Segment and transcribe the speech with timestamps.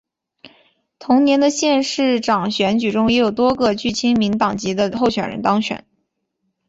[0.97, 5.85] 同年的县市长选举中也有多个具亲民党籍的候选人当选。